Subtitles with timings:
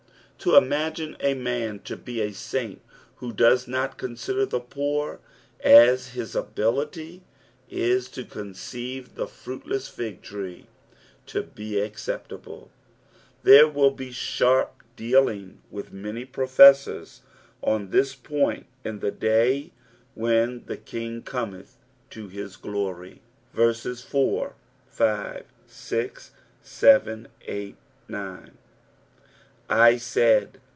[0.43, 2.81] To imagine n man to be a saint
[3.17, 5.19] who does not consider the p<ior
[5.63, 7.21] as he has ability,
[7.69, 10.65] is to conceive the fruitless fig tree
[11.27, 12.71] to be acceptable;
[13.45, 17.21] tbere will be sharp dealing with many professors
[17.61, 19.69] on this point in the day
[20.15, 21.75] when the King cometh
[22.15, 23.21] in his glory.
[23.53, 23.75] 4
[24.97, 25.43] 1
[29.99, 30.59] said.